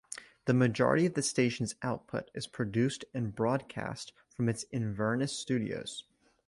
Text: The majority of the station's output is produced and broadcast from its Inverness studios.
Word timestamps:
The 0.45 0.55
majority 0.55 1.05
of 1.05 1.13
the 1.13 1.21
station's 1.21 1.75
output 1.83 2.31
is 2.33 2.47
produced 2.47 3.05
and 3.13 3.35
broadcast 3.35 4.13
from 4.35 4.49
its 4.49 4.65
Inverness 4.71 5.31
studios. 5.31 6.05